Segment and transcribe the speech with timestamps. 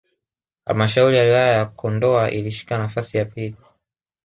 [0.65, 3.55] Halmshauri ya Wilaya ya Kondoa ilishika nafasi ya pili